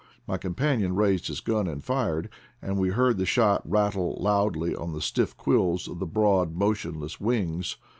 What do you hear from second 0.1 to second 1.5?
My oonfcpanion raised his